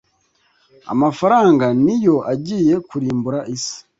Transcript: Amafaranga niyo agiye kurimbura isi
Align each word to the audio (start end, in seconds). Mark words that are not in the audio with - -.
Amafaranga 0.93 1.65
niyo 1.83 2.15
agiye 2.33 2.75
kurimbura 2.89 3.39
isi 3.55 3.77